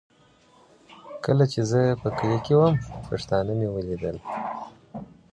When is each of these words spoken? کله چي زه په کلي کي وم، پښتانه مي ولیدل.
کله 1.23 1.45
چي 1.51 1.61
زه 1.71 1.81
په 2.01 2.07
کلي 2.17 2.39
کي 2.45 2.53
وم، 2.59 2.75
پښتانه 3.09 3.51
مي 3.59 3.67
ولیدل. 3.71 4.17